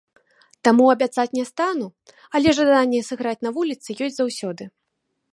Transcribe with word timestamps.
Таму 0.67 0.85
абяцаць 0.93 1.33
не 1.39 1.43
стану, 1.49 1.87
але 2.39 2.53
жаданне 2.59 3.01
сыграць 3.09 3.37
на 3.49 3.51
вуліцы 3.57 3.97
ёсць 4.07 4.17
заўсёды. 4.17 4.63